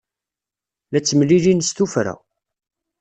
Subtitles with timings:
[0.91, 2.13] La ttemlilin s tuffra.